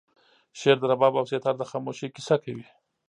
[0.59, 2.65] شعر د رباب او سیتار د خاموشۍ کیسه کوي